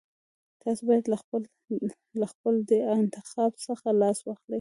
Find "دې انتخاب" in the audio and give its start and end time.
2.69-3.51